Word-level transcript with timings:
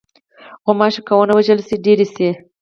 غوماشې 0.65 1.01
که 1.07 1.13
ونه 1.17 1.33
وژلې 1.35 1.63
شي، 1.67 1.75
ډېرې 1.85 2.05
شي. 2.13 2.29